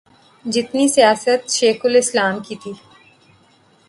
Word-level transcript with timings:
جتنی 0.45 0.85
سیاست 0.87 1.41
شیخ 1.57 1.77
الاسلام 1.85 2.35
کی 2.43 2.55
تھی۔ 2.61 2.71